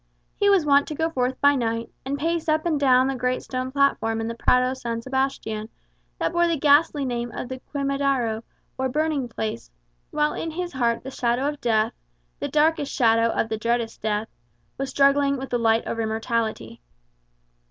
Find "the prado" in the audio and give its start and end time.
4.27-4.73